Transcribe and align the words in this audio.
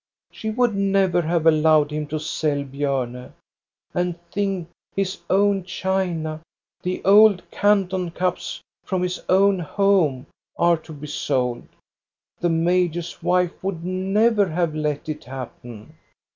She 0.31 0.49
would 0.49 0.75
never 0.75 1.21
have 1.21 1.45
allowed 1.45 1.91
him 1.91 2.07
to 2.07 2.17
sell 2.19 2.63
Bjorne. 2.63 3.35
And 3.93 4.19
think, 4.31 4.69
his 4.95 5.19
own 5.29 5.63
china, 5.63 6.41
the 6.81 7.05
old 7.05 7.43
Can 7.51 7.87
ton 7.87 8.09
cups 8.09 8.63
from 8.83 9.03
his 9.03 9.21
own 9.29 9.59
home, 9.59 10.25
are 10.57 10.77
to 10.77 10.91
be 10.93 11.05
sold. 11.05 11.67
The 12.39 12.49
major's 12.49 13.21
wife 13.21 13.63
would 13.63 13.85
never 13.85 14.47
have 14.47 14.73
let 14.73 15.07
it 15.07 15.25
happen." 15.25 15.93